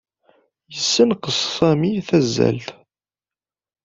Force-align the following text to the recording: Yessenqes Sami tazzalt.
Yessenqes 0.73 1.37
Sami 1.55 1.91
tazzalt. 2.07 2.67